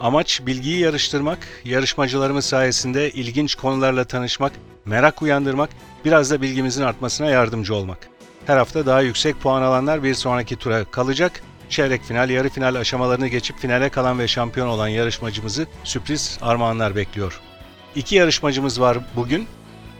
Amaç 0.00 0.42
bilgiyi 0.46 0.78
yarıştırmak, 0.78 1.38
yarışmacılarımız 1.64 2.44
sayesinde 2.44 3.10
ilginç 3.10 3.54
konularla 3.54 4.04
tanışmak, 4.04 4.52
merak 4.84 5.22
uyandırmak, 5.22 5.70
biraz 6.04 6.30
da 6.30 6.42
bilgimizin 6.42 6.82
artmasına 6.82 7.30
yardımcı 7.30 7.74
olmak. 7.74 7.98
Her 8.46 8.56
hafta 8.56 8.86
daha 8.86 9.00
yüksek 9.00 9.40
puan 9.40 9.62
alanlar 9.62 10.02
bir 10.02 10.14
sonraki 10.14 10.56
tura 10.56 10.84
kalacak. 10.84 11.42
Çeyrek 11.70 12.02
final, 12.02 12.30
yarı 12.30 12.48
final 12.48 12.74
aşamalarını 12.74 13.28
geçip 13.28 13.58
finale 13.58 13.88
kalan 13.88 14.18
ve 14.18 14.28
şampiyon 14.28 14.68
olan 14.68 14.88
yarışmacımızı 14.88 15.66
sürpriz 15.84 16.38
armağanlar 16.42 16.96
bekliyor. 16.96 17.40
İki 17.94 18.16
yarışmacımız 18.16 18.80
var 18.80 18.98
bugün. 19.16 19.48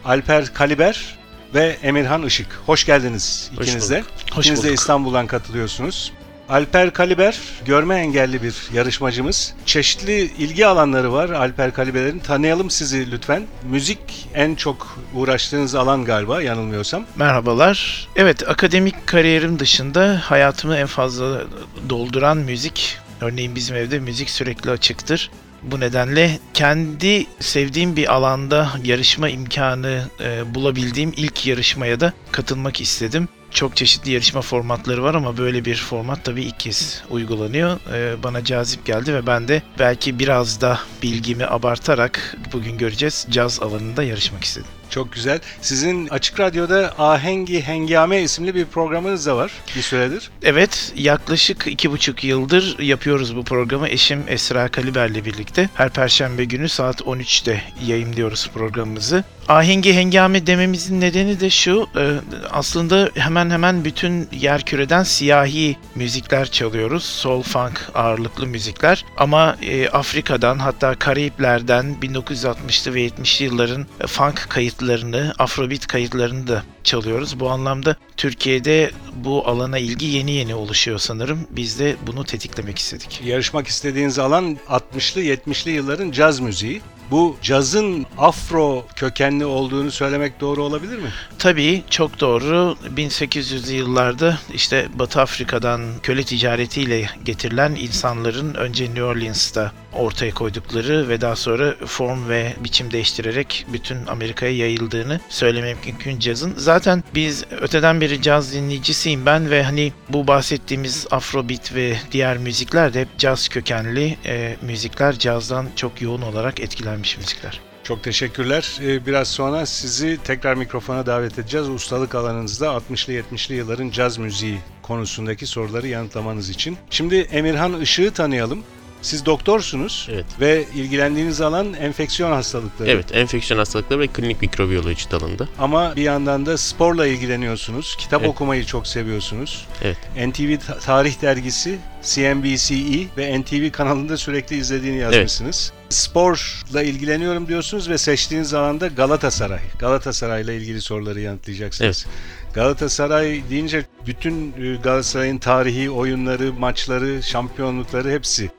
Alper 0.04 0.54
Kaliber 0.54 1.18
ve 1.54 1.76
Emirhan 1.82 2.22
Işık. 2.22 2.60
Hoş 2.66 2.86
geldiniz 2.86 3.50
ikiniz 3.60 3.90
de. 3.90 3.96
bulduk. 3.96 4.10
Hoş 4.32 4.46
İkiniz 4.46 4.62
de 4.62 4.68
bulduk. 4.68 4.78
İstanbul'dan 4.78 5.26
katılıyorsunuz. 5.26 6.12
Alper 6.48 6.92
Kaliber 6.92 7.38
görme 7.64 7.94
engelli 7.94 8.42
bir 8.42 8.54
yarışmacımız. 8.74 9.54
Çeşitli 9.66 10.20
ilgi 10.38 10.66
alanları 10.66 11.12
var 11.12 11.30
Alper 11.30 11.72
Kaliber'in. 11.72 12.18
Tanıyalım 12.18 12.70
sizi 12.70 13.10
lütfen. 13.10 13.42
Müzik 13.70 14.28
en 14.34 14.54
çok 14.54 14.98
uğraştığınız 15.14 15.74
alan 15.74 16.04
galiba 16.04 16.42
yanılmıyorsam. 16.42 17.04
Merhabalar. 17.16 18.08
Evet, 18.16 18.48
akademik 18.48 19.06
kariyerim 19.06 19.58
dışında 19.58 20.20
hayatımı 20.24 20.76
en 20.76 20.86
fazla 20.86 21.42
dolduran 21.88 22.36
müzik. 22.36 22.98
Örneğin 23.20 23.54
bizim 23.54 23.76
evde 23.76 23.98
müzik 23.98 24.30
sürekli 24.30 24.70
açıktır. 24.70 25.30
Bu 25.62 25.80
nedenle 25.80 26.38
kendi 26.54 27.26
sevdiğim 27.40 27.96
bir 27.96 28.14
alanda 28.14 28.70
yarışma 28.84 29.28
imkanı 29.28 30.02
e, 30.20 30.54
bulabildiğim 30.54 31.12
ilk 31.16 31.46
yarışmaya 31.46 32.00
da 32.00 32.12
katılmak 32.32 32.80
istedim. 32.80 33.28
Çok 33.56 33.76
çeşitli 33.76 34.10
yarışma 34.10 34.40
formatları 34.40 35.02
var 35.02 35.14
ama 35.14 35.36
böyle 35.36 35.64
bir 35.64 35.76
format 35.76 36.24
tabii 36.24 36.42
ilk 36.42 36.60
kez 36.60 37.02
uygulanıyor. 37.10 37.78
E, 37.94 38.22
bana 38.22 38.44
cazip 38.44 38.84
geldi 38.86 39.14
ve 39.14 39.26
ben 39.26 39.48
de 39.48 39.62
belki 39.78 40.18
biraz 40.18 40.60
da 40.60 40.80
bilgimi 41.02 41.46
abartarak 41.46 42.36
bugün 42.52 42.78
göreceğiz 42.78 43.26
caz 43.30 43.62
alanında 43.62 44.02
yarışmak 44.02 44.44
istedim. 44.44 44.68
Çok 44.90 45.12
güzel. 45.12 45.40
Sizin 45.60 46.08
Açık 46.08 46.40
Radyo'da 46.40 46.94
Ahengi 46.98 47.62
Hengame 47.62 48.22
isimli 48.22 48.54
bir 48.54 48.64
programınız 48.64 49.26
da 49.26 49.36
var 49.36 49.52
bir 49.76 49.82
süredir. 49.82 50.30
Evet, 50.42 50.92
yaklaşık 50.96 51.66
iki 51.66 51.90
buçuk 51.90 52.24
yıldır 52.24 52.78
yapıyoruz 52.78 53.36
bu 53.36 53.44
programı. 53.44 53.88
Eşim 53.88 54.24
Esra 54.28 54.68
Kaliber'le 54.68 55.24
birlikte. 55.24 55.68
Her 55.74 55.90
perşembe 55.90 56.44
günü 56.44 56.68
saat 56.68 57.00
13'te 57.00 57.62
yayınlıyoruz 57.86 58.50
programımızı. 58.54 59.24
Ahengi 59.48 59.94
hengame 59.94 60.46
dememizin 60.46 61.00
nedeni 61.00 61.40
de 61.40 61.50
şu, 61.50 61.86
e, 61.96 62.12
aslında 62.50 63.10
hemen 63.14 63.50
hemen 63.50 63.84
bütün 63.84 64.28
yer 64.32 64.62
küreden 64.62 65.02
siyahi 65.02 65.76
müzikler 65.94 66.50
çalıyoruz. 66.50 67.04
Soul, 67.04 67.42
funk 67.42 67.90
ağırlıklı 67.94 68.46
müzikler. 68.46 69.04
Ama 69.16 69.56
e, 69.62 69.88
Afrika'dan 69.88 70.58
hatta 70.58 70.94
Karayipler'den 70.94 71.96
1960'lı 72.02 72.94
ve 72.94 73.06
70'li 73.06 73.44
yılların 73.44 73.86
funk 74.06 74.48
kayıtlarını, 74.76 75.34
afrobeat 75.38 75.86
kayıtlarını 75.86 76.46
da 76.46 76.62
çalıyoruz. 76.84 77.40
Bu 77.40 77.50
anlamda 77.50 77.96
Türkiye'de 78.16 78.90
bu 79.14 79.48
alana 79.48 79.78
ilgi 79.78 80.06
yeni 80.06 80.30
yeni 80.30 80.54
oluşuyor 80.54 80.98
sanırım. 80.98 81.40
Biz 81.50 81.78
de 81.78 81.96
bunu 82.06 82.24
tetiklemek 82.24 82.78
istedik. 82.78 83.20
Yarışmak 83.24 83.66
istediğiniz 83.66 84.18
alan 84.18 84.58
60'lı 84.68 85.22
70'li 85.22 85.70
yılların 85.70 86.10
caz 86.10 86.40
müziği. 86.40 86.80
Bu 87.10 87.36
cazın 87.42 88.06
afro 88.18 88.86
kökenli 88.96 89.44
olduğunu 89.44 89.90
söylemek 89.90 90.40
doğru 90.40 90.62
olabilir 90.64 90.98
mi? 90.98 91.08
Tabii 91.38 91.82
çok 91.90 92.20
doğru. 92.20 92.76
1800'lü 92.96 93.72
yıllarda 93.72 94.38
işte 94.54 94.88
Batı 94.94 95.20
Afrika'dan 95.20 95.82
köle 96.02 96.24
ticaretiyle 96.24 97.10
getirilen 97.24 97.74
insanların 97.74 98.54
önce 98.54 98.84
New 98.84 99.02
Orleans'ta 99.02 99.72
ortaya 99.96 100.34
koydukları 100.34 101.08
ve 101.08 101.20
daha 101.20 101.36
sonra 101.36 101.74
form 101.86 102.28
ve 102.28 102.52
biçim 102.64 102.90
değiştirerek 102.90 103.66
bütün 103.72 104.06
Amerika'ya 104.06 104.56
yayıldığını 104.56 105.20
söylemek 105.28 105.86
mümkün 105.86 106.18
cazın. 106.18 106.54
Zaten 106.56 107.04
biz 107.14 107.44
öteden 107.60 108.00
beri 108.00 108.22
caz 108.22 108.52
dinleyicisiyim 108.52 109.26
ben 109.26 109.50
ve 109.50 109.62
hani 109.62 109.92
bu 110.08 110.26
bahsettiğimiz 110.26 111.06
Afrobeat 111.10 111.74
ve 111.74 111.96
diğer 112.12 112.38
müzikler 112.38 112.94
de 112.94 113.00
hep 113.00 113.18
caz 113.18 113.48
kökenli 113.48 114.16
e, 114.26 114.56
müzikler. 114.62 115.18
Cazdan 115.18 115.66
çok 115.76 116.02
yoğun 116.02 116.22
olarak 116.22 116.60
etkilenmiş 116.60 117.18
müzikler. 117.18 117.60
Çok 117.86 118.02
teşekkürler. 118.02 118.78
Ee, 118.82 119.06
Biraz 119.06 119.28
sonra 119.28 119.66
sizi 119.66 120.18
tekrar 120.24 120.54
mikrofona 120.54 121.06
davet 121.06 121.38
edeceğiz. 121.38 121.68
Ustalık 121.68 122.14
alanınızda 122.14 122.66
60'lı 122.66 123.12
70'li 123.12 123.54
yılların 123.54 123.90
caz 123.90 124.18
müziği 124.18 124.58
konusundaki 124.82 125.46
soruları 125.46 125.88
yanıtlamanız 125.88 126.50
için. 126.50 126.76
Şimdi 126.90 127.16
Emirhan 127.16 127.80
Işık'ı 127.80 128.12
tanıyalım. 128.12 128.62
Siz 129.02 129.26
doktorsunuz 129.26 130.08
Evet. 130.12 130.24
ve 130.40 130.64
ilgilendiğiniz 130.74 131.40
alan 131.40 131.74
enfeksiyon 131.74 132.30
hastalıkları. 132.32 132.90
Evet, 132.90 133.14
enfeksiyon 133.14 133.58
hastalıkları 133.58 134.00
ve 134.00 134.06
klinik 134.06 134.40
mikrobiyoloji 134.42 135.10
dalında. 135.10 135.48
Ama 135.58 135.96
bir 135.96 136.02
yandan 136.02 136.46
da 136.46 136.58
sporla 136.58 137.06
ilgileniyorsunuz. 137.06 137.96
Kitap 137.98 138.20
Evet. 138.20 138.30
okumayı 138.30 138.64
çok 138.64 138.86
seviyorsunuz. 138.86 139.66
Evet. 139.82 139.96
NTV 140.28 140.58
Ta- 140.66 140.78
Tarih 140.78 141.22
Dergisi, 141.22 141.78
CNBCE 142.02 143.06
ve 143.16 143.40
NTV 143.40 143.70
kanalında 143.70 144.16
sürekli 144.16 144.56
izlediğini 144.56 144.98
yazmışsınız. 144.98 145.72
Sporla 145.88 146.82
ilgileniyorum 146.82 147.48
diyorsunuz 147.48 147.88
ve 147.88 147.98
seçtiğiniz 147.98 148.54
alanda 148.54 148.86
Galatasaray. 148.86 149.60
Galatasaray'la 149.78 150.52
ilgili 150.52 150.80
soruları 150.80 151.20
yanıtlayacaksınız. 151.20 152.06
Galatasaray 152.54 153.42
deyince 153.50 153.84
bütün 154.06 154.52
e, 154.52 154.76
Galatasaray'ın 154.76 155.38
tarihi, 155.38 155.90
oyunları, 155.90 156.52
maçları, 156.52 157.22
şampiyonlukları 157.22 158.10
hepsi 158.10 158.50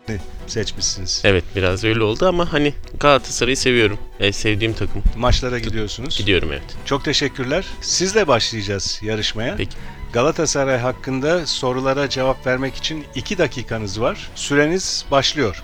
seçmişsiniz. 0.47 1.21
Evet, 1.25 1.43
biraz 1.55 1.83
öyle 1.83 2.03
oldu 2.03 2.27
ama 2.27 2.53
hani 2.53 2.73
Galatasaray'ı 2.99 3.57
seviyorum. 3.57 3.99
E, 4.19 4.31
sevdiğim 4.31 4.73
takım. 4.73 5.03
Maçlara 5.17 5.59
gidiyorsunuz. 5.59 6.17
Gidiyorum 6.17 6.49
evet. 6.51 6.75
Çok 6.85 7.05
teşekkürler. 7.05 7.65
Sizle 7.81 8.27
başlayacağız 8.27 8.99
yarışmaya. 9.03 9.55
Peki. 9.55 9.77
Galatasaray 10.13 10.77
hakkında 10.77 11.45
sorulara 11.45 12.09
cevap 12.09 12.47
vermek 12.47 12.75
için 12.75 13.05
2 13.15 13.37
dakikanız 13.37 14.01
var. 14.01 14.29
Süreniz 14.35 15.05
başlıyor. 15.11 15.63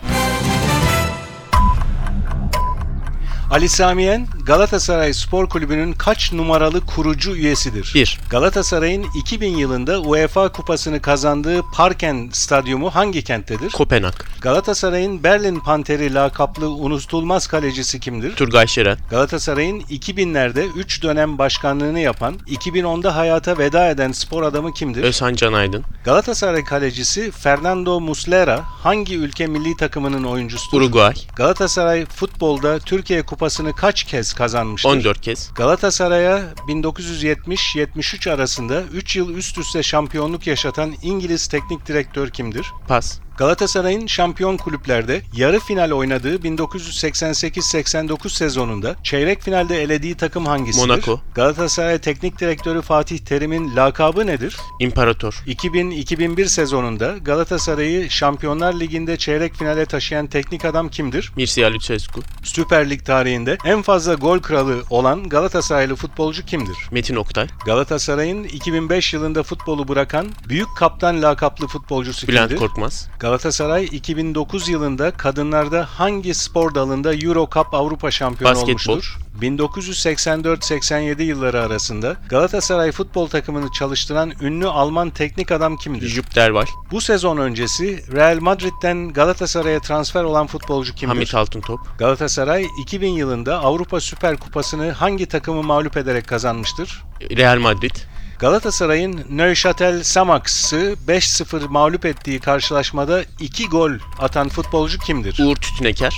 Ali 3.51 3.69
Samiyen, 3.69 4.27
Galatasaray 4.46 5.14
Spor 5.14 5.50
Kulübü'nün 5.50 5.94
kaç 5.94 6.34
numaralı 6.34 6.86
kurucu 6.86 7.36
üyesidir? 7.36 7.92
1. 7.96 8.20
Galatasaray'ın 8.30 9.06
2000 9.16 9.58
yılında 9.58 10.02
UEFA 10.02 10.52
kupasını 10.52 11.02
kazandığı 11.02 11.62
Parken 11.74 12.30
Stadyumu 12.34 12.96
hangi 12.96 13.24
kenttedir? 13.24 13.72
Kopenhag. 13.72 14.14
Galatasaray'ın 14.42 15.24
Berlin 15.24 15.59
Panteri 15.59 16.14
lakaplı 16.14 16.70
unutulmaz 16.70 17.48
kalecisi 17.48 18.00
kimdir? 18.00 18.36
Turgay 18.36 18.68
Şeren. 18.68 18.98
Galatasaray'ın 19.09 19.80
2000'lerde 19.80 20.68
3 20.75 21.04
dönem 21.04 21.38
başkanlığını 21.38 22.00
yapan, 22.00 22.36
2010'da 22.48 23.16
hayata 23.16 23.58
veda 23.58 23.89
eden 23.89 24.12
spor 24.12 24.44
adamı 24.44 24.74
kimdir? 24.74 25.04
Özhan 25.04 25.36
Can 25.36 25.54
Aydın. 25.54 25.84
Galatasaray 26.06 26.63
kalecisi 26.63 27.31
Fernando 27.31 28.00
Muslera 28.00 28.62
hangi 28.63 29.18
ülke 29.18 29.48
milli 29.48 29.78
takımının 29.78 30.24
oyuncusudur? 30.24 30.78
Uruguay. 30.81 31.13
Galatasaray 31.36 32.06
futbolda 32.06 32.80
Türkiye 32.80 33.24
Kupası'nı 33.24 33.75
kaç 33.75 34.04
kez 34.04 34.32
kazanmıştır? 34.33 34.89
14 34.89 35.21
kez. 35.21 35.51
Galatasaray'a 35.56 36.53
1970-73 36.68 38.31
arasında 38.31 38.81
3 38.81 39.15
yıl 39.15 39.35
üst 39.35 39.57
üste 39.57 39.83
şampiyonluk 39.83 40.47
yaşatan 40.47 40.94
İngiliz 41.01 41.47
teknik 41.47 41.88
direktör 41.88 42.30
kimdir? 42.30 42.71
Pas. 42.88 43.23
Galatasaray'ın 43.38 44.07
şampiyon 44.07 44.57
kulüplerde 44.57 45.21
yarı 45.33 45.59
final 45.59 45.91
oynadığı 45.91 46.35
1988-89 46.35 48.30
sezonunda 48.30 48.95
çeyrek 49.03 49.41
finalde 49.41 49.83
elediği 49.83 50.15
takım 50.15 50.45
hangisidir? 50.45 50.88
Monaco. 50.88 51.19
Galatasaray 51.35 51.97
Teknik 52.00 52.39
Direktörü 52.39 52.81
Fatih 52.81 53.18
Terim'in 53.18 53.75
lakabı 53.75 54.27
nedir? 54.27 54.57
İmparator. 54.80 55.44
2000-2001 55.47 56.45
sezonunda 56.45 57.18
Galatasaray'ı 57.21 58.09
Şampiyonlar 58.09 58.80
Ligi'nde 58.80 59.18
çeyrek 59.18 59.56
finale 59.56 59.86
taşıyan 59.86 60.27
teknik 60.27 60.65
adam 60.65 60.89
kimdir? 60.89 61.31
Mircea 61.36 61.74
Lucescu. 61.74 62.21
Süper 62.44 62.89
Lig 62.89 63.06
tarihinde 63.06 63.57
en 63.65 63.81
fazla 63.81 64.13
gol 64.13 64.39
kralı 64.39 64.83
olan 64.89 65.29
Galatasaraylı 65.29 65.95
futbolcu 65.95 66.45
kimdir? 66.45 66.77
Metin 66.91 67.15
Oktay. 67.15 67.47
Galatasaray'ın 67.65 68.44
2005 68.44 69.13
yılında 69.13 69.44
futbolu 69.44 69.88
bırakan 69.88 70.27
büyük 70.50 70.68
kaptan 70.77 71.21
lakaplı 71.21 71.68
futbolcusu 71.68 72.27
Bülent 72.27 72.50
kimdir? 72.50 72.59
Korkmaz. 72.59 73.09
Galatasaray 73.24 73.86
2009 73.92 74.70
yılında 74.70 75.12
kadınlarda 75.12 75.86
hangi 75.86 76.34
spor 76.34 76.75
dalında 76.75 77.14
Euro 77.14 77.50
Cup 77.54 77.74
Avrupa 77.74 78.12
şampiyonu 78.12 78.56
Basketbol. 78.56 78.92
olmuştur? 78.94 79.18
1984-87 79.42 81.24
yılları 81.24 81.62
arasında 81.62 82.16
Galatasaray 82.30 82.92
futbol 82.92 83.28
takımını 83.28 83.72
çalıştıran 83.72 84.34
ünlü 84.42 84.68
Alman 84.68 85.10
teknik 85.10 85.52
adam 85.52 85.78
kimdir? 85.78 86.08
Jupp 86.08 86.36
Derval, 86.36 86.66
Bu 86.92 87.02
sezon 87.02 87.38
öncesi 87.38 88.04
Real 88.12 88.40
Madrid'den 88.40 89.14
Galatasaray'a 89.14 89.80
transfer 89.80 90.24
olan 90.24 90.48
futbolcu 90.48 90.96
kimdir? 90.96 91.16
Hamit 91.16 91.36
Altıntop, 91.36 91.80
Galatasaray 92.00 92.68
2000 92.81 93.10
yılında 93.10 93.60
Avrupa 93.60 94.00
Süper 94.00 94.38
Kupası'nı 94.38 94.92
hangi 94.92 95.25
takımı 95.25 95.64
mağlup 95.64 95.98
ederek 95.98 96.28
kazanmıştır? 96.28 97.04
Real 97.38 97.60
Madrid, 97.60 97.96
Galatasaray'ın 98.44 99.25
Neuchâtel 99.30 100.00
Xamax'ı 100.00 100.95
5-0 101.07 101.68
mağlup 101.68 102.06
ettiği 102.06 102.40
karşılaşmada 102.40 103.24
2 103.40 103.68
gol 103.69 103.92
atan 104.19 104.50
futbolcu 104.50 105.00
kimdir? 105.00 105.40
Uğur 105.40 105.56
Tütüneker, 105.56 106.16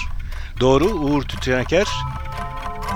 Doğru 0.59 0.85
Uğur 0.85 1.23
Tütüneker. 1.23 1.87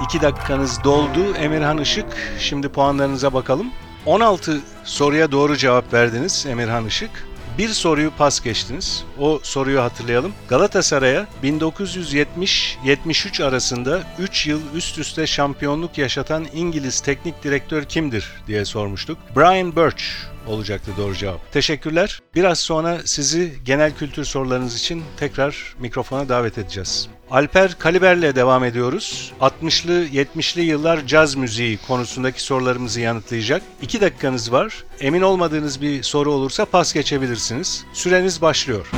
2 0.05 0.21
dakikanız 0.21 0.83
doldu. 0.83 1.33
Emirhan 1.39 1.77
Işık. 1.77 2.05
Şimdi 2.39 2.69
puanlarınıza 2.69 3.33
bakalım. 3.33 3.67
16 4.05 4.61
soruya 4.83 5.31
doğru 5.31 5.57
cevap 5.57 5.93
verdiniz 5.93 6.45
Emirhan 6.49 6.85
Işık. 6.85 7.28
Bir 7.59 7.69
soruyu 7.69 8.11
pas 8.17 8.41
geçtiniz. 8.41 9.03
O 9.19 9.39
soruyu 9.43 9.81
hatırlayalım. 9.81 10.33
Galatasaray'a 10.49 11.27
1970-73 11.43 13.43
arasında 13.43 14.03
3 14.19 14.47
yıl 14.47 14.61
üst 14.73 14.97
üste 14.97 15.27
şampiyonluk 15.27 15.97
yaşatan 15.97 16.45
İngiliz 16.53 16.99
teknik 16.99 17.43
direktör 17.43 17.83
kimdir 17.83 18.31
diye 18.47 18.65
sormuştuk. 18.65 19.17
Brian 19.35 19.75
Birch 19.75 20.03
olacaktı 20.47 20.91
doğru 20.97 21.15
cevap. 21.15 21.51
Teşekkürler. 21.51 22.19
Biraz 22.35 22.59
sonra 22.59 22.97
sizi 23.05 23.53
genel 23.65 23.95
kültür 23.95 24.25
sorularınız 24.25 24.75
için 24.75 25.03
tekrar 25.17 25.75
mikrofona 25.79 26.29
davet 26.29 26.57
edeceğiz. 26.57 27.09
Alper 27.31 27.79
Kaliber'le 27.79 28.35
devam 28.35 28.63
ediyoruz. 28.63 29.31
60'lı 29.41 30.05
70'li 30.05 30.61
yıllar 30.61 31.07
caz 31.07 31.35
müziği 31.35 31.79
konusundaki 31.87 32.43
sorularımızı 32.43 33.01
yanıtlayacak. 33.01 33.61
2 33.81 34.01
dakikanız 34.01 34.51
var. 34.51 34.83
Emin 34.99 35.21
olmadığınız 35.21 35.81
bir 35.81 36.03
soru 36.03 36.31
olursa 36.31 36.65
pas 36.65 36.93
geçebilirsiniz. 36.93 37.85
Süreniz 37.93 38.41
başlıyor. 38.41 38.91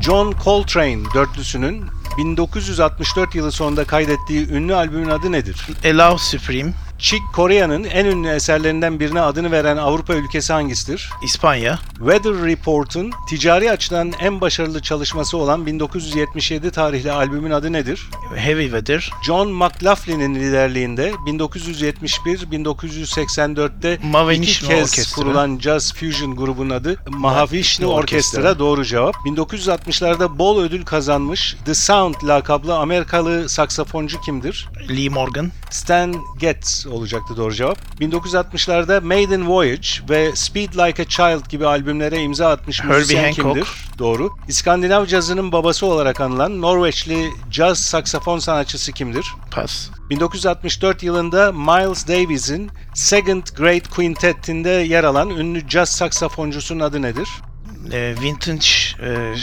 John 0.00 0.34
Coltrane 0.44 1.02
dörtlüsünün 1.14 1.84
1964 2.18 3.34
yılı 3.34 3.52
sonunda 3.52 3.84
kaydettiği 3.84 4.48
ünlü 4.48 4.74
albümün 4.74 5.08
adı 5.10 5.32
nedir? 5.32 5.66
Allow 5.84 6.38
Supreme, 6.38 6.72
Chick 6.98 7.22
Corea'nın 7.34 7.84
en 7.84 8.04
ünlü 8.06 8.28
eserlerinden 8.28 9.00
birine 9.00 9.20
adını 9.20 9.50
veren 9.52 9.76
Avrupa 9.76 10.14
ülkesi 10.14 10.52
hangisidir? 10.52 11.10
İspanya, 11.24 11.78
Weather 11.98 12.32
Report'un 12.32 13.12
ticari 13.28 13.70
açıdan 13.70 14.12
en 14.20 14.40
başarılı 14.40 14.82
çalışması 14.82 15.36
olan 15.36 15.66
1977 15.66 16.70
tarihli 16.70 17.12
albümün 17.12 17.50
adı 17.50 17.72
nedir? 17.72 18.10
Heavy 18.36 18.62
Weather, 18.62 19.10
John 19.26 19.48
McLaughlin'in 19.52 20.34
liderliğinde 20.34 21.10
1971-1984'te 21.10 23.98
Mahavishnu 24.02 24.44
iki 24.44 24.66
kez 24.68 24.90
Orkestra. 24.90 25.14
kurulan 25.22 25.58
Jazz 25.58 25.94
Fusion 25.94 26.36
grubunun 26.36 26.70
adı 26.70 26.96
Mahavishnu 27.08 27.86
Orkestra. 27.86 28.38
Orkestra 28.40 28.58
doğru 28.58 28.84
cevap. 28.84 29.14
1960'larda 29.14 30.38
bol 30.38 30.60
ödül 30.62 30.84
kazanmış 30.84 31.56
The 31.64 31.74
Sound 31.74 32.14
lakaplı 32.24 32.76
Amerikalı 32.76 33.48
saksafoncu 33.48 34.20
kimdir? 34.20 34.68
Lee 34.90 35.08
Morgan, 35.08 35.50
Stan 35.70 36.14
Getz 36.40 36.81
olacaktı 36.86 37.36
doğru 37.36 37.54
cevap. 37.54 37.78
1960'larda 38.00 39.04
Maiden 39.04 39.48
Voyage 39.48 39.88
ve 40.08 40.36
Speed 40.36 40.72
Like 40.74 41.02
a 41.02 41.06
Child 41.08 41.48
gibi 41.50 41.66
albümlere 41.66 42.22
imza 42.22 42.48
atmış 42.50 42.80
Herbie 42.80 42.96
müzisyen 42.96 43.22
Hancock. 43.24 43.42
kimdir? 43.42 43.68
Doğru. 43.98 44.30
İskandinav 44.48 45.06
cazının 45.06 45.52
babası 45.52 45.86
olarak 45.86 46.20
anılan 46.20 46.60
Norveçli 46.62 47.30
caz 47.50 47.78
saksafon 47.78 48.38
sanatçısı 48.38 48.92
kimdir? 48.92 49.26
Pas, 49.50 49.88
1964 50.10 51.02
yılında 51.02 51.52
Miles 51.52 52.08
Davis'in 52.08 52.70
Second 52.94 53.42
Great 53.56 53.88
Quintet'inde 53.88 54.70
yer 54.70 55.04
alan 55.04 55.30
ünlü 55.30 55.68
caz 55.68 55.88
saksafoncusunun 55.88 56.80
adı 56.80 57.02
nedir? 57.02 57.28
e, 57.92 58.14
Vintage, 58.22 58.66
e, 59.02 59.34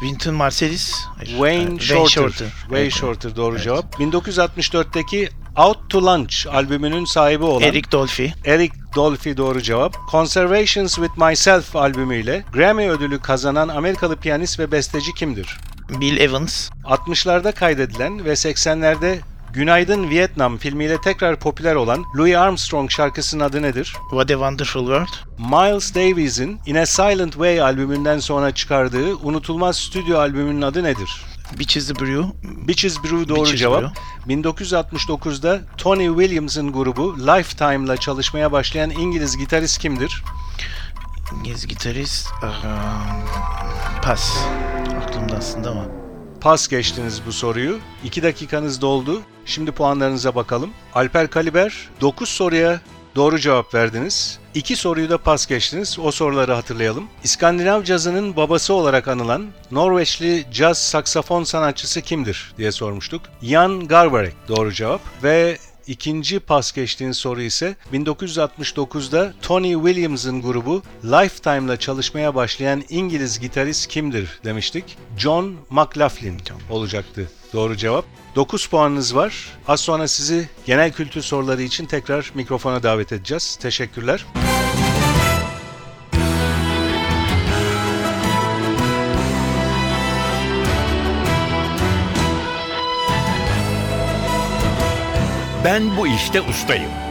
Wynton 0.00 0.34
Marsalis, 0.34 0.94
Hayır, 1.16 1.30
Wayne 1.30 1.74
e, 1.74 1.78
Shorter. 1.80 2.28
Way 2.60 2.82
Evet. 2.82 2.92
Shorter 2.92 3.36
doğru 3.36 3.58
cevap. 3.60 3.94
1964'teki 4.00 5.28
Out 5.58 5.90
to 5.90 6.06
Lunch 6.06 6.46
albümünün 6.46 7.04
sahibi 7.04 7.44
olan 7.44 7.62
Eric 7.62 7.92
Dolphy, 7.92 8.28
Eric 8.44 8.72
Dolphy 8.94 9.36
doğru 9.36 9.62
cevap. 9.62 9.96
Conservations 10.10 10.94
with 10.94 11.18
Myself 11.18 11.76
albümüyle 11.76 12.44
Grammy 12.52 12.90
ödülü 12.90 13.18
kazanan 13.18 13.68
Amerikalı 13.68 14.16
piyanist 14.16 14.58
ve 14.58 14.72
besteci 14.72 15.14
kimdir? 15.14 15.56
Bill 16.00 16.16
Evans, 16.16 16.70
60'larda 16.84 17.52
kaydedilen 17.52 18.24
ve 18.24 18.32
80'lerde 18.32 19.18
Günaydın 19.52 20.10
Vietnam 20.10 20.58
filmiyle 20.58 21.00
tekrar 21.00 21.36
popüler 21.36 21.74
olan 21.74 22.04
Louis 22.18 22.36
Armstrong 22.36 22.90
şarkısının 22.90 23.44
adı 23.44 23.62
nedir? 23.62 23.92
What 24.10 24.30
a 24.30 24.34
Wonderful 24.34 24.80
World, 24.80 25.38
Miles 25.38 25.94
Davis'in 25.94 26.60
In 26.66 26.74
a 26.74 26.86
Silent 26.86 27.32
Way 27.32 27.62
albümünden 27.62 28.18
sonra 28.18 28.54
çıkardığı 28.54 29.16
unutulmaz 29.16 29.76
stüdyo 29.76 30.18
albümünün 30.18 30.62
adı 30.62 30.82
nedir? 30.82 31.10
Bitches 31.58 31.90
Brew, 31.90 32.22
Bitches 32.42 33.02
Brew 33.02 33.28
doğru 33.28 33.40
Bitches 33.40 33.60
cevap. 33.60 33.82
Brew. 34.26 34.34
1969'da 34.34 35.60
Tony 35.76 36.08
Williams'ın 36.08 36.72
grubu 36.72 37.18
Lifetime'la 37.18 37.96
çalışmaya 37.96 38.52
başlayan 38.52 38.90
İngiliz 38.90 39.36
gitarist 39.36 39.78
kimdir? 39.78 40.22
İngiliz 41.38 41.66
gitarist, 41.66 42.28
ah, 42.42 42.64
pas, 44.02 44.36
aklımda 45.02 45.36
aslında 45.36 45.70
ama. 45.70 45.84
Pas 46.40 46.68
geçtiniz 46.68 47.20
bu 47.26 47.32
soruyu. 47.32 47.78
2 48.04 48.22
dakikanız 48.22 48.80
doldu. 48.80 49.22
Şimdi 49.44 49.72
puanlarınıza 49.72 50.34
bakalım. 50.34 50.70
Alper 50.94 51.30
Kaliber 51.30 51.88
9 52.00 52.28
soruya 52.28 52.80
doğru 53.16 53.38
cevap 53.38 53.74
verdiniz. 53.74 54.38
2 54.54 54.76
soruyu 54.76 55.10
da 55.10 55.18
pas 55.18 55.46
geçtiniz. 55.46 55.98
O 55.98 56.10
soruları 56.10 56.52
hatırlayalım. 56.52 57.08
İskandinav 57.24 57.82
cazının 57.82 58.36
babası 58.36 58.74
olarak 58.74 59.08
anılan 59.08 59.46
Norveçli 59.70 60.46
caz 60.52 60.78
saksafon 60.78 61.44
sanatçısı 61.44 62.02
kimdir 62.02 62.54
diye 62.58 62.72
sormuştuk. 62.72 63.22
Jan 63.42 63.88
Garbarek 63.88 64.34
doğru 64.48 64.72
cevap 64.72 65.00
ve 65.22 65.58
İkinci 65.88 66.40
pas 66.40 66.72
geçtiğin 66.72 67.12
soru 67.12 67.42
ise 67.42 67.76
1969'da 67.92 69.32
Tony 69.42 69.74
Williams'ın 69.74 70.42
grubu 70.42 70.82
Lifetime'la 71.04 71.76
çalışmaya 71.76 72.34
başlayan 72.34 72.84
İngiliz 72.88 73.40
gitarist 73.40 73.86
kimdir 73.88 74.40
demiştik. 74.44 74.98
John 75.18 75.56
McLaughlin 75.70 76.40
olacaktı 76.70 77.30
doğru 77.52 77.76
cevap. 77.76 78.04
9 78.38 78.66
puanınız 78.66 79.16
var. 79.16 79.58
Az 79.68 79.80
sonra 79.80 80.08
sizi 80.08 80.48
genel 80.66 80.92
kültür 80.92 81.22
soruları 81.22 81.62
için 81.62 81.86
tekrar 81.86 82.32
mikrofona 82.34 82.82
davet 82.82 83.12
edeceğiz. 83.12 83.56
Teşekkürler. 83.56 84.26
Ben 95.64 95.96
bu 95.96 96.06
işte 96.06 96.40
ustayım. 96.40 97.07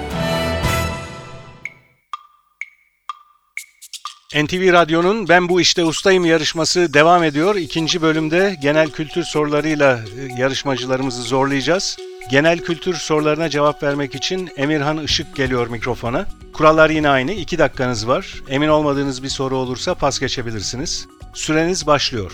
NTV 4.36 4.74
Radyo'nun 4.74 5.29
Ben 5.29 5.50
Bu 5.50 5.62
İşte 5.62 5.84
Ustayım 5.84 6.25
yarışması 6.25 6.93
devam 6.93 7.24
ediyor. 7.24 7.55
İkinci 7.55 8.01
bölümde 8.01 8.57
genel 8.62 8.89
kültür 8.89 9.24
sorularıyla 9.24 10.00
e, 10.19 10.41
yarışmacılarımızı 10.41 11.22
zorlayacağız. 11.22 11.98
Genel 12.31 12.60
kültür 12.60 12.93
sorularına 12.93 13.50
cevap 13.50 13.84
vermek 13.84 14.15
için 14.15 14.50
Emirhan 14.57 15.03
Işık 15.03 15.36
geliyor 15.36 15.67
mikrofona. 15.67 16.25
Kurallar 16.53 16.89
yine 16.89 17.10
aynı. 17.10 17.31
2 17.31 17.57
dakikanız 17.57 18.07
var. 18.07 18.34
Emin 18.50 18.67
olmadığınız 18.67 19.24
bir 19.24 19.29
soru 19.29 19.57
olursa 19.57 19.96
pas 19.96 20.19
geçebilirsiniz. 20.19 21.07
Süreniz 21.34 21.88
başlıyor. 21.88 22.31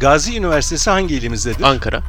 Gazi 0.00 0.36
Üniversitesi 0.36 0.90
hangi 0.90 1.14
ilimizdedir? 1.14 1.62
Ankara, 1.62 2.02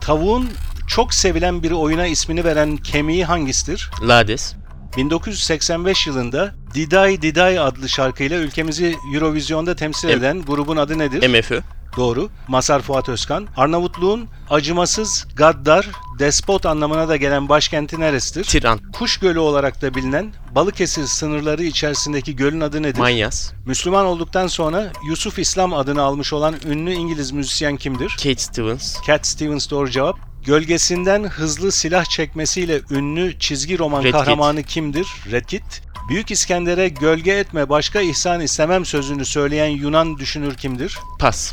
Tavuğun 0.00 0.48
çok 0.88 1.14
sevilen 1.14 1.62
bir 1.62 1.70
oyuna 1.70 2.06
ismini 2.06 2.44
veren 2.44 2.76
kemiği 2.76 3.24
hangisidir? 3.24 3.90
Lades, 4.02 4.54
1985 4.96 6.06
yılında 6.06 6.54
Diday 6.74 7.22
Diday 7.22 7.58
adlı 7.58 7.88
şarkıyla 7.88 8.38
ülkemizi 8.38 8.96
Eurovision'da 9.14 9.76
temsil 9.76 10.08
Em- 10.08 10.18
eden 10.18 10.42
grubun 10.42 10.76
adı 10.76 10.98
nedir? 10.98 11.28
MFÖ, 11.28 11.60
Doğru. 11.96 12.30
Masar 12.48 12.82
Fuat 12.82 13.08
Özkan. 13.08 13.48
Arnavutluğun 13.56 14.28
acımasız, 14.50 15.26
gaddar, 15.36 15.88
despot 16.18 16.66
anlamına 16.66 17.08
da 17.08 17.16
gelen 17.16 17.48
başkenti 17.48 18.00
neresidir? 18.00 18.44
Tiran, 18.44 18.80
Kuş 18.92 19.16
Gölü 19.18 19.38
olarak 19.38 19.82
da 19.82 19.94
bilinen 19.94 20.32
Balıkesir 20.54 21.04
sınırları 21.04 21.64
içerisindeki 21.64 22.36
gölün 22.36 22.60
adı 22.60 22.82
nedir? 22.82 22.98
Manyas, 22.98 23.52
Müslüman 23.66 24.06
olduktan 24.06 24.46
sonra 24.46 24.92
Yusuf 25.08 25.38
İslam 25.38 25.74
adını 25.74 26.02
almış 26.02 26.32
olan 26.32 26.54
ünlü 26.66 26.92
İngiliz 26.92 27.30
müzisyen 27.32 27.76
kimdir? 27.76 28.10
Kate 28.10 28.36
Stevens, 28.36 28.96
Cat 29.06 29.26
Stevens 29.26 29.70
doğru 29.70 29.90
cevap. 29.90 30.29
Gölgesinden 30.44 31.24
hızlı 31.24 31.72
silah 31.72 32.04
çekmesiyle 32.04 32.80
ünlü 32.90 33.38
çizgi 33.38 33.78
roman 33.78 33.98
Red 34.00 34.04
Kit. 34.04 34.12
kahramanı 34.12 34.62
kimdir? 34.62 35.06
Red 35.30 35.44
Kit. 35.44 35.82
Büyük 36.08 36.30
İskender'e 36.30 36.88
gölge 36.88 37.32
etme 37.32 37.68
başka 37.68 38.00
ihsan 38.00 38.40
istemem 38.40 38.84
sözünü 38.84 39.24
söyleyen 39.24 39.68
Yunan 39.68 40.18
düşünür 40.18 40.54
kimdir? 40.54 40.98
Pas. 41.18 41.52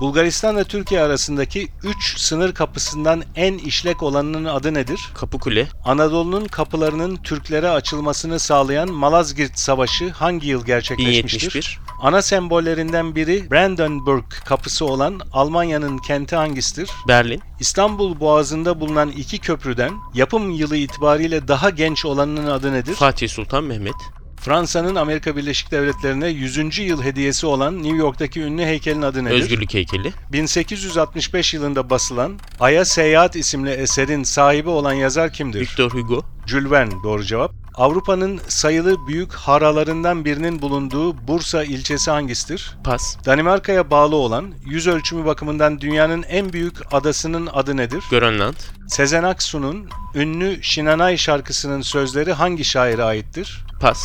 Bulgaristan 0.00 0.56
ve 0.56 0.64
Türkiye 0.64 1.00
arasındaki 1.00 1.68
3 1.82 2.18
sınır 2.18 2.54
kapısından 2.54 3.22
en 3.36 3.58
işlek 3.58 4.02
olanının 4.02 4.44
adı 4.44 4.74
nedir? 4.74 5.00
Kapı 5.14 5.38
Kule. 5.38 5.68
Anadolu'nun 5.84 6.44
kapılarının 6.44 7.16
Türklere 7.16 7.70
açılmasını 7.70 8.38
sağlayan 8.38 8.92
Malazgirt 8.92 9.58
Savaşı 9.58 10.10
hangi 10.10 10.48
yıl 10.48 10.64
gerçekleşmiştir? 10.64 11.40
1071. 11.40 11.78
Ana 12.02 12.22
sembollerinden 12.22 13.14
biri 13.14 13.50
Brandenburg 13.50 14.24
kapısı 14.44 14.84
olan 14.84 15.20
Almanya'nın 15.32 15.98
kenti 15.98 16.36
hangisidir? 16.36 16.90
Berlin. 17.08 17.42
İstanbul 17.60 18.20
Boğazı'nda 18.20 18.80
bulunan 18.80 19.10
iki 19.10 19.38
köprüden 19.38 19.92
yapım 20.14 20.50
yılı 20.50 20.76
itibariyle 20.76 21.48
daha 21.48 21.70
genç 21.70 22.04
olanının 22.04 22.46
adı 22.46 22.72
nedir? 22.72 22.94
Fatih 22.94 23.28
Sultan 23.28 23.64
Mehmet. 23.64 23.94
Fransa'nın 24.40 24.94
Amerika 24.94 25.36
Birleşik 25.36 25.70
Devletleri'ne 25.70 26.28
100. 26.28 26.78
yıl 26.78 27.02
hediyesi 27.02 27.46
olan 27.46 27.82
New 27.82 27.96
York'taki 27.96 28.40
ünlü 28.40 28.62
heykelin 28.62 29.02
adı 29.02 29.24
nedir? 29.24 29.34
Özgürlük 29.34 29.74
heykeli. 29.74 30.12
1865 30.32 31.54
yılında 31.54 31.90
basılan 31.90 32.38
Ay'a 32.60 32.84
Seyahat 32.84 33.36
isimli 33.36 33.70
eserin 33.70 34.22
sahibi 34.22 34.68
olan 34.68 34.92
yazar 34.92 35.32
kimdir? 35.32 35.60
Victor 35.60 35.90
Hugo. 35.90 36.22
Jules 36.46 36.70
Verne 36.70 36.92
doğru 37.04 37.24
cevap. 37.24 37.52
Avrupa'nın 37.74 38.40
sayılı 38.48 39.06
büyük 39.06 39.32
haralarından 39.32 40.24
birinin 40.24 40.62
bulunduğu 40.62 41.28
Bursa 41.28 41.64
ilçesi 41.64 42.10
hangisidir? 42.10 42.76
Pas. 42.84 43.16
Danimarka'ya 43.26 43.90
bağlı 43.90 44.16
olan, 44.16 44.54
yüz 44.64 44.86
ölçümü 44.86 45.24
bakımından 45.24 45.80
dünyanın 45.80 46.22
en 46.22 46.52
büyük 46.52 46.94
adasının 46.94 47.48
adı 47.52 47.76
nedir? 47.76 48.04
Grönland. 48.10 48.56
Sezen 48.88 49.22
Aksu'nun 49.22 49.88
ünlü 50.14 50.62
Şinanay 50.62 51.16
şarkısının 51.16 51.82
sözleri 51.82 52.32
hangi 52.32 52.64
şaire 52.64 53.04
aittir? 53.04 53.64
Pas. 53.80 54.02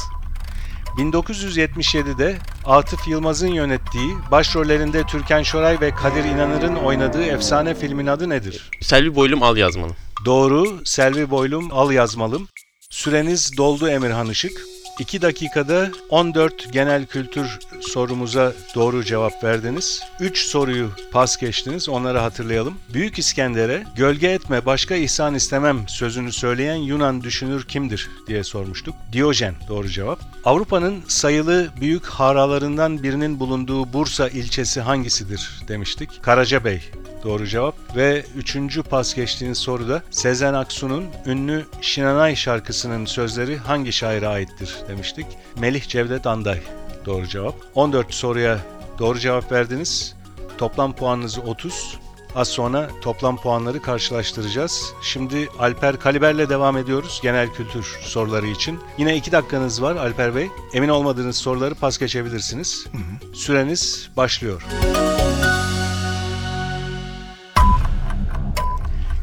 1977'de 0.98 2.38
Atıf 2.66 3.08
Yılmaz'ın 3.08 3.48
yönettiği, 3.48 4.16
başrollerinde 4.32 5.04
Türkan 5.04 5.44
Şoray 5.44 5.82
ve 5.82 5.96
Kadir 5.96 6.24
İnanır'ın 6.24 6.76
oynadığı 6.76 7.26
efsane 7.26 7.76
filmin 7.76 8.08
adı 8.08 8.30
nedir? 8.30 8.70
Selvi 8.82 9.16
Boylum 9.16 9.44
Al 9.44 9.58
Yazmalı. 9.58 9.92
Doğru, 10.26 10.86
Selvi 10.86 11.30
Boylum, 11.30 11.70
al 11.72 11.92
yazmalım. 11.92 12.48
Süreniz 12.90 13.58
doldu 13.58 13.90
Emirhan 13.90 14.30
Işık. 14.30 14.62
2 15.00 15.22
dakikada 15.22 15.92
14 16.10 16.74
genel 16.74 17.06
kültür 17.06 17.60
sorumuza 17.82 18.54
doğru 18.76 19.04
cevap 19.04 19.44
verdiniz. 19.44 20.02
3 20.20 20.40
soruyu 20.40 20.92
pas 21.12 21.38
geçtiniz, 21.38 21.90
onları 21.90 22.20
hatırlayalım. 22.20 22.78
Büyük 22.94 23.20
İskender'e 23.20 23.84
gölge 23.96 24.28
etme 24.28 24.66
başka 24.66 24.96
ihsan 24.96 25.36
istemem 25.36 25.88
sözünü 25.88 26.32
söyleyen 26.32 26.76
Yunan 26.76 27.24
düşünür 27.24 27.64
kimdir 27.64 28.10
diye 28.28 28.44
sormuştuk. 28.44 28.96
Diyojen 29.12 29.56
doğru 29.68 29.90
cevap. 29.90 30.20
Avrupa'nın 30.46 31.04
sayılı 31.08 31.70
büyük 31.82 32.06
haralarından 32.06 33.04
birinin 33.04 33.40
bulunduğu 33.40 33.94
Bursa 33.94 34.30
ilçesi 34.30 34.82
hangisidir 34.82 35.62
demiştik. 35.68 36.24
Karacabey 36.24 36.82
Doğru 37.26 37.48
cevap. 37.48 37.76
Ve 37.96 38.26
üçüncü 38.38 38.84
pas 38.84 39.16
geçtiğiniz 39.16 39.58
soruda 39.58 40.04
Sezen 40.12 40.54
Aksu'nun 40.54 41.06
ünlü 41.26 41.66
Şinanay 41.82 42.36
şarkısının 42.36 43.06
sözleri 43.06 43.58
hangi 43.58 43.94
şaire 43.94 44.28
aittir 44.28 44.76
demiştik. 44.90 45.26
Melih 45.60 45.88
Cevdet 45.88 46.28
Anday. 46.28 46.62
Doğru 47.06 47.28
cevap. 47.28 47.56
14 47.76 48.14
soruya 48.14 48.60
doğru 49.00 49.20
cevap 49.20 49.52
verdiniz. 49.52 50.16
Toplam 50.58 50.96
puanınız 50.96 51.38
30. 51.40 51.98
Az 52.36 52.48
sonra 52.48 52.90
toplam 53.02 53.38
puanları 53.38 53.82
karşılaştıracağız. 53.82 54.94
Şimdi 55.02 55.50
Alper 55.60 56.00
Kaliber'le 56.00 56.50
devam 56.50 56.78
ediyoruz 56.78 57.20
genel 57.24 57.54
kültür 57.54 57.98
soruları 58.02 58.48
için. 58.48 58.80
Yine 58.98 59.16
2 59.18 59.32
dakikanız 59.32 59.82
var 59.82 59.96
Alper 59.96 60.36
Bey. 60.36 60.48
Emin 60.74 60.90
olmadığınız 60.90 61.38
soruları 61.38 61.76
pas 61.76 61.98
geçebilirsiniz. 61.98 62.86
Süreniz 63.34 64.10
başlıyor. 64.18 64.66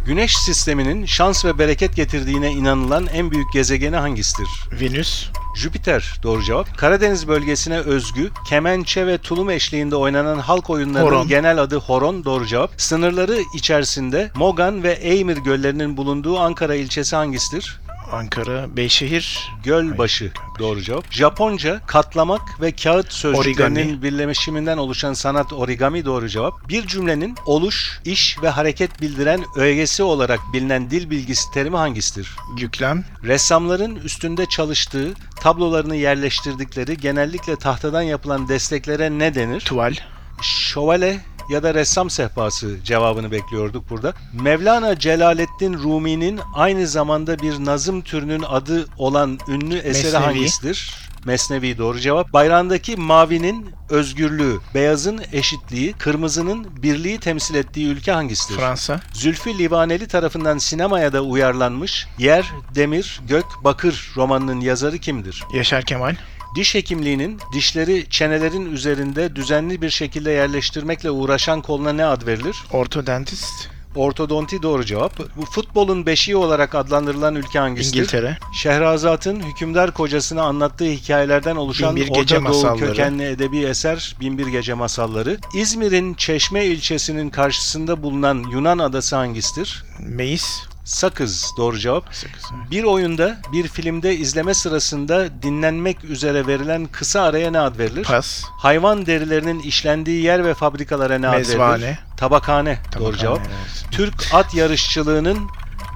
Güneş 0.06 0.36
sisteminin 0.36 1.06
şans 1.06 1.44
ve 1.44 1.58
bereket 1.58 1.96
getirdiğine 1.96 2.50
inanılan 2.50 3.06
en 3.06 3.30
büyük 3.30 3.52
gezegeni 3.52 3.96
hangisidir? 3.96 4.48
Venüs. 4.80 5.30
Jüpiter 5.54 6.20
doğru 6.22 6.42
cevap. 6.42 6.78
Karadeniz 6.78 7.28
bölgesine 7.28 7.78
özgü 7.78 8.30
kemençe 8.48 9.06
ve 9.06 9.18
tulum 9.18 9.50
eşliğinde 9.50 9.96
oynanan 9.96 10.38
halk 10.38 10.70
oyunlarının 10.70 11.10
Horon. 11.10 11.28
genel 11.28 11.62
adı 11.62 11.76
horon 11.76 12.24
doğru 12.24 12.46
cevap. 12.46 12.70
Sınırları 12.76 13.38
içerisinde 13.54 14.30
Mogan 14.34 14.82
ve 14.82 14.92
Eymir 14.92 15.36
göllerinin 15.36 15.96
bulunduğu 15.96 16.38
Ankara 16.38 16.74
ilçesi 16.74 17.16
hangisidir? 17.16 17.80
Ankara. 18.12 18.76
Beyşehir. 18.76 19.50
Gölbaşı 19.64 20.32
doğru 20.58 20.82
cevap. 20.82 21.12
Japonca 21.12 21.80
katlamak 21.86 22.60
ve 22.60 22.72
kağıt 22.72 23.12
sözcüklerinin 23.12 23.80
Origami. 23.80 24.02
birleşiminden 24.02 24.78
oluşan 24.78 25.12
sanat 25.12 25.52
origami 25.52 26.04
doğru 26.04 26.28
cevap. 26.28 26.68
Bir 26.68 26.86
cümlenin 26.86 27.34
oluş, 27.46 28.00
iş 28.04 28.42
ve 28.42 28.48
hareket 28.48 29.00
bildiren 29.00 29.44
öğesi 29.56 30.02
olarak 30.02 30.40
bilinen 30.52 30.90
dil 30.90 31.10
bilgisi 31.10 31.50
terimi 31.54 31.76
hangisidir? 31.76 32.36
Yüklem. 32.58 33.04
Ressamların 33.22 33.96
üstünde 33.96 34.46
çalıştığı, 34.46 35.14
tablolarını 35.40 35.96
yerleştirdikleri 35.96 36.96
genellikle 36.96 37.56
tahtadan 37.56 38.02
yapılan 38.02 38.48
desteklere 38.48 39.18
ne 39.18 39.34
denir? 39.34 39.60
Tuval. 39.60 39.94
Şövalye 40.42 41.20
ya 41.48 41.62
da 41.62 41.74
ressam 41.74 42.10
sehpası 42.10 42.84
cevabını 42.84 43.30
bekliyorduk 43.30 43.90
burada. 43.90 44.12
Mevlana 44.42 44.98
Celaleddin 44.98 45.74
Rumi'nin 45.74 46.40
aynı 46.54 46.86
zamanda 46.86 47.38
bir 47.38 47.64
nazım 47.64 48.02
türünün 48.02 48.42
adı 48.42 48.86
olan 48.98 49.38
ünlü 49.48 49.76
eseri 49.78 50.04
Mesnevi. 50.04 50.24
hangisidir? 50.24 50.94
Mesnevi 51.24 51.78
doğru 51.78 52.00
cevap. 52.00 52.32
Bayrağındaki 52.32 52.96
mavinin 52.96 53.70
özgürlüğü, 53.90 54.58
beyazın 54.74 55.20
eşitliği, 55.32 55.92
kırmızının 55.92 56.82
birliği 56.82 57.20
temsil 57.20 57.54
ettiği 57.54 57.86
ülke 57.86 58.12
hangisidir? 58.12 58.54
Fransa. 58.58 59.00
Zülfü 59.12 59.58
Livaneli 59.58 60.08
tarafından 60.08 60.58
sinemaya 60.58 61.12
da 61.12 61.20
uyarlanmış 61.22 62.06
Yer, 62.18 62.52
Demir, 62.74 63.20
Gök, 63.28 63.44
Bakır 63.64 64.12
romanının 64.16 64.60
yazarı 64.60 64.98
kimdir? 64.98 65.44
Yaşar 65.54 65.82
Kemal. 65.82 66.14
Diş 66.54 66.74
hekimliğinin 66.74 67.38
dişleri 67.52 68.06
çenelerin 68.10 68.72
üzerinde 68.72 69.36
düzenli 69.36 69.82
bir 69.82 69.90
şekilde 69.90 70.30
yerleştirmekle 70.30 71.10
uğraşan 71.10 71.62
koluna 71.62 71.92
ne 71.92 72.04
ad 72.04 72.26
verilir? 72.26 72.56
Ortodentist. 72.72 73.68
Ortodonti 73.96 74.62
doğru 74.62 74.84
cevap. 74.84 75.18
Bu 75.36 75.44
futbolun 75.44 76.06
beşiği 76.06 76.36
olarak 76.36 76.74
adlandırılan 76.74 77.34
ülke 77.34 77.58
hangisidir? 77.58 77.98
İngiltere. 77.98 78.38
Şehrazat'ın 78.54 79.40
hükümdar 79.40 79.94
kocasına 79.94 80.42
anlattığı 80.42 80.84
hikayelerden 80.84 81.56
oluşan 81.56 81.96
Binbir 81.96 82.08
Gece 82.08 82.20
Orta 82.20 82.34
Doğu 82.34 82.42
Masalları. 82.42 82.78
kökenli 82.86 83.24
edebi 83.24 83.58
eser 83.58 84.16
Binbir 84.20 84.46
Gece 84.46 84.74
Masalları. 84.74 85.38
İzmir'in 85.54 86.14
Çeşme 86.14 86.64
ilçesinin 86.64 87.30
karşısında 87.30 88.02
bulunan 88.02 88.44
Yunan 88.52 88.78
adası 88.78 89.16
hangisidir? 89.16 89.84
Meis. 90.00 90.62
Sakız 90.84 91.50
doğru 91.56 91.78
cevap. 91.78 92.04
Sakız. 92.14 92.42
Bir 92.70 92.84
oyunda, 92.84 93.40
bir 93.52 93.68
filmde 93.68 94.16
izleme 94.16 94.54
sırasında 94.54 95.42
dinlenmek 95.42 96.04
üzere 96.04 96.46
verilen 96.46 96.86
kısa 96.86 97.22
araya 97.22 97.50
ne 97.50 97.60
ad 97.60 97.78
verilir? 97.78 98.02
Pas. 98.04 98.42
Hayvan 98.58 99.06
derilerinin 99.06 99.60
işlendiği 99.60 100.22
yer 100.22 100.44
ve 100.44 100.54
fabrikalara 100.54 101.18
ne 101.18 101.28
ad 101.28 101.32
verilir? 101.32 101.48
Mezvane. 101.48 101.98
Tabakhane. 102.16 102.78
Doğru 102.84 102.90
Tabakhane, 102.90 103.18
cevap. 103.20 103.38
evet. 103.38 103.84
Türk 103.90 104.28
at 104.32 104.54
yarışçılığının 104.54 105.38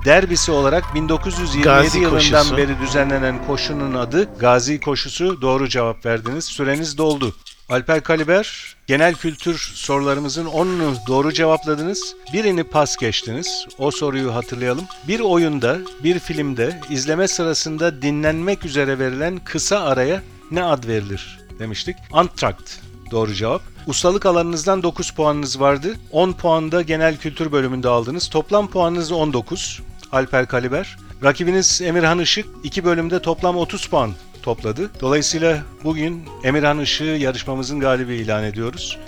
derbisi 0.05 0.53
olarak 0.53 0.95
1927 0.95 1.65
Gazi 1.65 1.99
yılından 1.99 2.19
koşusu. 2.19 2.57
beri 2.57 2.81
düzenlenen 2.81 3.47
koşunun 3.47 3.95
adı 3.95 4.29
Gazi 4.39 4.81
Koşusu. 4.81 5.43
Doğru 5.43 5.69
cevap 5.69 6.07
verdiniz. 6.07 6.45
Süreniz 6.45 6.99
doldu. 6.99 7.35
Alper 7.69 8.01
Kaliber, 8.03 8.77
genel 8.87 9.15
kültür 9.15 9.59
sorularımızın 9.75 10.47
10'unu 10.47 11.07
doğru 11.07 11.33
cevapladınız. 11.33 12.15
Birini 12.33 12.65
pas 12.65 12.97
geçtiniz. 12.97 13.67
O 13.79 13.91
soruyu 13.91 14.35
hatırlayalım. 14.35 14.85
Bir 15.09 15.21
oyunda, 15.21 15.79
bir 16.05 16.19
filmde 16.19 16.81
izleme 16.91 17.29
sırasında 17.29 18.03
dinlenmek 18.03 18.65
üzere 18.65 18.99
verilen 18.99 19.39
kısa 19.45 19.81
araya 19.81 20.23
ne 20.51 20.65
ad 20.65 20.87
verilir 20.87 21.39
demiştik. 21.59 21.97
Entrakt. 22.15 22.73
Doğru 23.11 23.35
cevap. 23.35 23.63
Ustalık 23.87 24.27
alanınızdan 24.27 24.83
9 24.83 25.11
puanınız 25.11 25.61
vardı. 25.61 25.97
10 26.13 26.33
puan 26.33 26.73
da 26.73 26.83
genel 26.83 27.17
kültür 27.17 27.53
bölümünde 27.53 27.89
aldınız. 27.89 28.29
Toplam 28.29 28.71
puanınız 28.71 29.13
19. 29.13 29.83
Alper 30.13 30.47
Kaliber. 30.47 30.97
Rakibiniz 31.25 31.83
Emirhan 31.83 32.19
Işık 32.19 32.47
2 32.65 32.85
bölümde 32.85 33.23
toplam 33.23 33.57
30 33.57 33.87
puan 33.87 34.13
topladı. 34.47 34.91
Dolayısıyla 35.01 35.63
bugün 35.85 36.25
Emirhan 36.45 36.81
Işık'ı 36.81 37.05
yarışmamızın 37.05 37.81
galibi 37.81 38.15
ilan 38.15 38.45
ediyoruz. 38.45 38.99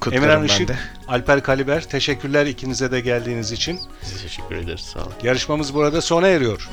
Kutlarım 0.00 0.24
Emirhan 0.24 0.44
Işık, 0.44 0.68
de. 0.68 0.76
Alper 1.08 1.42
Kaliber 1.42 1.84
teşekkürler 1.88 2.46
ikinize 2.46 2.92
de 2.92 3.00
geldiğiniz 3.00 3.52
için. 3.52 3.80
Size 4.02 4.22
teşekkür 4.22 4.56
ederiz. 4.56 4.80
Sağ 4.80 5.00
olun. 5.00 5.12
Yarışmamız 5.22 5.74
burada 5.74 6.00
sona 6.00 6.26
eriyor. 6.28 6.68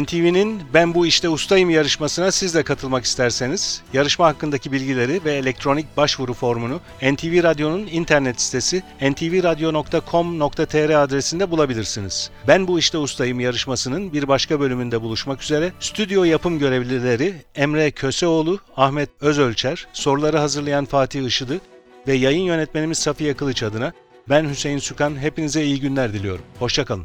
NTV'nin 0.00 0.62
Ben 0.74 0.94
Bu 0.94 1.06
İşte 1.06 1.28
Ustayım 1.28 1.70
yarışmasına 1.70 2.32
siz 2.32 2.54
de 2.54 2.62
katılmak 2.62 3.04
isterseniz 3.04 3.82
yarışma 3.92 4.26
hakkındaki 4.26 4.72
bilgileri 4.72 5.24
ve 5.24 5.34
elektronik 5.34 5.96
başvuru 5.96 6.34
formunu 6.34 6.80
NTV 7.02 7.42
Radyo'nun 7.42 7.86
internet 7.86 8.40
sitesi 8.40 8.82
ntvradio.com.tr 9.00 11.02
adresinde 11.02 11.50
bulabilirsiniz. 11.50 12.30
Ben 12.48 12.68
Bu 12.68 12.78
İşte 12.78 12.98
Ustayım 12.98 13.40
yarışmasının 13.40 14.12
bir 14.12 14.28
başka 14.28 14.60
bölümünde 14.60 15.02
buluşmak 15.02 15.42
üzere 15.42 15.72
stüdyo 15.80 16.24
yapım 16.24 16.58
görevlileri 16.58 17.34
Emre 17.54 17.90
Köseoğlu, 17.90 18.58
Ahmet 18.76 19.10
Özölçer, 19.20 19.86
soruları 19.92 20.38
hazırlayan 20.38 20.84
Fatih 20.84 21.26
Işıdı 21.26 21.60
ve 22.08 22.14
yayın 22.14 22.44
yönetmenimiz 22.44 22.98
Safiye 22.98 23.34
Kılıç 23.34 23.62
adına 23.62 23.92
ben 24.28 24.48
Hüseyin 24.48 24.78
Sükan 24.78 25.16
hepinize 25.16 25.64
iyi 25.64 25.80
günler 25.80 26.12
diliyorum. 26.12 26.44
Hoşçakalın. 26.58 27.04